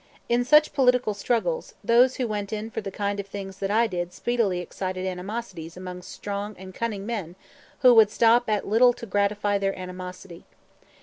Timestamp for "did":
3.85-4.13